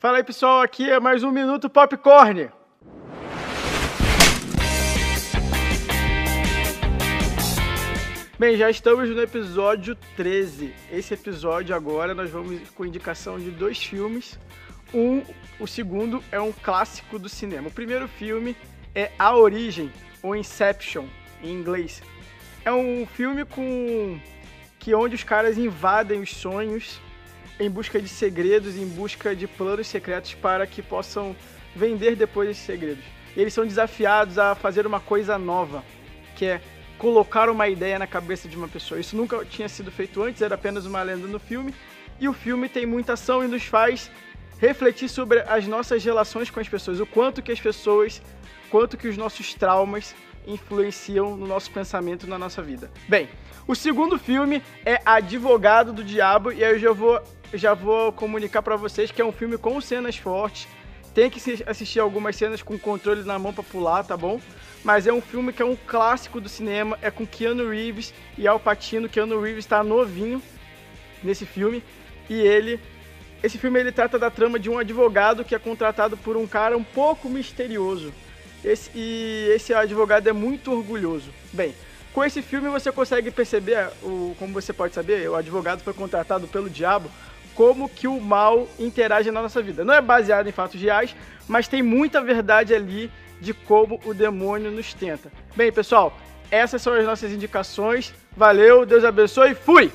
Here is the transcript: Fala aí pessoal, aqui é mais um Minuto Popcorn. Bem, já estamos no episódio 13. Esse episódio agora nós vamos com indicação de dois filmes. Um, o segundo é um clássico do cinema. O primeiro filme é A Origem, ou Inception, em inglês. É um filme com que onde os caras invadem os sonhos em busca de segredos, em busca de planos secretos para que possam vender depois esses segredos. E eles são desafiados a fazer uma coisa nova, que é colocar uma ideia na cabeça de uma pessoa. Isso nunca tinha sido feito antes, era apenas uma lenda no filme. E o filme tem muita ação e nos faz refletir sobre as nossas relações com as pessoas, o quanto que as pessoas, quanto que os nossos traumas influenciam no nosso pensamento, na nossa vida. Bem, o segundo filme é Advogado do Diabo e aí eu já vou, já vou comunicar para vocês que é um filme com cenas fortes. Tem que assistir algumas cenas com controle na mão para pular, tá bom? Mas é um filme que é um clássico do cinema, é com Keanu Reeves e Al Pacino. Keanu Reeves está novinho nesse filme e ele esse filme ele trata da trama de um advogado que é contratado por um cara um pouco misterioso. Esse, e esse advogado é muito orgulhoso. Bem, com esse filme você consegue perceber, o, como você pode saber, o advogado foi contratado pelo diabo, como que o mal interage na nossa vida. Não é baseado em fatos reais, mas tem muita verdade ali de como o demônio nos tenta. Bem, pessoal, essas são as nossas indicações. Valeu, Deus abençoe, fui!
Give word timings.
Fala 0.00 0.16
aí 0.16 0.24
pessoal, 0.24 0.62
aqui 0.62 0.88
é 0.88 0.98
mais 0.98 1.22
um 1.22 1.30
Minuto 1.30 1.68
Popcorn. 1.68 2.48
Bem, 8.38 8.56
já 8.56 8.70
estamos 8.70 9.10
no 9.10 9.20
episódio 9.20 9.94
13. 10.16 10.74
Esse 10.90 11.12
episódio 11.12 11.76
agora 11.76 12.14
nós 12.14 12.30
vamos 12.30 12.66
com 12.70 12.86
indicação 12.86 13.38
de 13.38 13.50
dois 13.50 13.76
filmes. 13.76 14.38
Um, 14.94 15.22
o 15.58 15.66
segundo 15.66 16.24
é 16.32 16.40
um 16.40 16.50
clássico 16.50 17.18
do 17.18 17.28
cinema. 17.28 17.68
O 17.68 17.70
primeiro 17.70 18.08
filme 18.08 18.56
é 18.94 19.12
A 19.18 19.36
Origem, 19.36 19.92
ou 20.22 20.34
Inception, 20.34 21.04
em 21.42 21.52
inglês. 21.52 22.02
É 22.64 22.72
um 22.72 23.04
filme 23.04 23.44
com 23.44 24.18
que 24.78 24.94
onde 24.94 25.14
os 25.14 25.24
caras 25.24 25.58
invadem 25.58 26.22
os 26.22 26.34
sonhos 26.34 26.98
em 27.60 27.70
busca 27.70 28.00
de 28.00 28.08
segredos, 28.08 28.74
em 28.76 28.86
busca 28.86 29.36
de 29.36 29.46
planos 29.46 29.86
secretos 29.86 30.32
para 30.32 30.66
que 30.66 30.82
possam 30.82 31.36
vender 31.76 32.16
depois 32.16 32.48
esses 32.48 32.64
segredos. 32.64 33.04
E 33.36 33.40
eles 33.40 33.52
são 33.52 33.66
desafiados 33.66 34.38
a 34.38 34.54
fazer 34.54 34.86
uma 34.86 34.98
coisa 34.98 35.38
nova, 35.38 35.84
que 36.34 36.46
é 36.46 36.60
colocar 36.96 37.50
uma 37.50 37.68
ideia 37.68 37.98
na 37.98 38.06
cabeça 38.06 38.48
de 38.48 38.56
uma 38.56 38.66
pessoa. 38.66 38.98
Isso 38.98 39.14
nunca 39.14 39.44
tinha 39.44 39.68
sido 39.68 39.92
feito 39.92 40.22
antes, 40.22 40.40
era 40.40 40.54
apenas 40.54 40.86
uma 40.86 41.02
lenda 41.02 41.26
no 41.26 41.38
filme. 41.38 41.74
E 42.18 42.26
o 42.28 42.32
filme 42.32 42.68
tem 42.68 42.86
muita 42.86 43.12
ação 43.12 43.44
e 43.44 43.46
nos 43.46 43.64
faz 43.64 44.10
refletir 44.58 45.08
sobre 45.08 45.40
as 45.40 45.66
nossas 45.66 46.02
relações 46.02 46.50
com 46.50 46.60
as 46.60 46.68
pessoas, 46.68 46.98
o 46.98 47.06
quanto 47.06 47.42
que 47.42 47.52
as 47.52 47.60
pessoas, 47.60 48.22
quanto 48.70 48.96
que 48.96 49.08
os 49.08 49.16
nossos 49.16 49.54
traumas 49.54 50.14
influenciam 50.46 51.36
no 51.36 51.46
nosso 51.46 51.70
pensamento, 51.70 52.26
na 52.26 52.38
nossa 52.38 52.62
vida. 52.62 52.90
Bem, 53.08 53.28
o 53.66 53.74
segundo 53.74 54.18
filme 54.18 54.62
é 54.84 55.00
Advogado 55.04 55.92
do 55.92 56.02
Diabo 56.02 56.52
e 56.52 56.64
aí 56.64 56.72
eu 56.72 56.78
já 56.78 56.92
vou, 56.92 57.22
já 57.52 57.74
vou 57.74 58.12
comunicar 58.12 58.62
para 58.62 58.76
vocês 58.76 59.10
que 59.10 59.20
é 59.20 59.24
um 59.24 59.32
filme 59.32 59.58
com 59.58 59.80
cenas 59.80 60.16
fortes. 60.16 60.68
Tem 61.14 61.28
que 61.28 61.40
assistir 61.66 61.98
algumas 61.98 62.36
cenas 62.36 62.62
com 62.62 62.78
controle 62.78 63.22
na 63.22 63.38
mão 63.38 63.52
para 63.52 63.64
pular, 63.64 64.04
tá 64.04 64.16
bom? 64.16 64.40
Mas 64.84 65.06
é 65.06 65.12
um 65.12 65.20
filme 65.20 65.52
que 65.52 65.60
é 65.60 65.64
um 65.64 65.76
clássico 65.76 66.40
do 66.40 66.48
cinema, 66.48 66.98
é 67.02 67.10
com 67.10 67.26
Keanu 67.26 67.68
Reeves 67.68 68.14
e 68.38 68.46
Al 68.46 68.60
Pacino. 68.60 69.08
Keanu 69.08 69.40
Reeves 69.40 69.64
está 69.64 69.82
novinho 69.82 70.40
nesse 71.22 71.44
filme 71.44 71.82
e 72.28 72.34
ele 72.34 72.80
esse 73.42 73.56
filme 73.56 73.80
ele 73.80 73.90
trata 73.90 74.18
da 74.18 74.30
trama 74.30 74.58
de 74.58 74.68
um 74.68 74.78
advogado 74.78 75.44
que 75.44 75.54
é 75.54 75.58
contratado 75.58 76.16
por 76.16 76.36
um 76.36 76.46
cara 76.46 76.76
um 76.76 76.84
pouco 76.84 77.28
misterioso. 77.28 78.12
Esse, 78.62 78.90
e 78.94 79.50
esse 79.54 79.72
advogado 79.72 80.28
é 80.28 80.32
muito 80.32 80.70
orgulhoso. 80.70 81.30
Bem, 81.50 81.74
com 82.12 82.22
esse 82.22 82.42
filme 82.42 82.68
você 82.68 82.92
consegue 82.92 83.30
perceber, 83.30 83.88
o, 84.02 84.36
como 84.38 84.52
você 84.52 84.72
pode 84.72 84.94
saber, 84.94 85.28
o 85.30 85.36
advogado 85.36 85.80
foi 85.82 85.94
contratado 85.94 86.46
pelo 86.48 86.68
diabo, 86.68 87.10
como 87.54 87.88
que 87.88 88.08
o 88.08 88.20
mal 88.20 88.68
interage 88.78 89.30
na 89.30 89.42
nossa 89.42 89.62
vida. 89.62 89.84
Não 89.84 89.94
é 89.94 90.00
baseado 90.00 90.48
em 90.48 90.52
fatos 90.52 90.80
reais, 90.80 91.14
mas 91.48 91.68
tem 91.68 91.82
muita 91.82 92.20
verdade 92.20 92.74
ali 92.74 93.10
de 93.40 93.54
como 93.54 94.00
o 94.04 94.12
demônio 94.12 94.70
nos 94.70 94.92
tenta. 94.92 95.30
Bem, 95.56 95.72
pessoal, 95.72 96.16
essas 96.50 96.82
são 96.82 96.92
as 96.92 97.04
nossas 97.04 97.32
indicações. 97.32 98.14
Valeu, 98.36 98.84
Deus 98.84 99.04
abençoe, 99.04 99.54
fui! 99.54 99.90